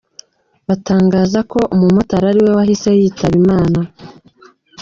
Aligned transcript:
Batangaza 0.67 1.39
ko 1.51 1.59
umumotari 1.75 2.25
ari 2.31 2.39
we 2.45 2.51
wahise 2.57 2.89
yitaba 2.99 3.35
Imana. 3.41 3.79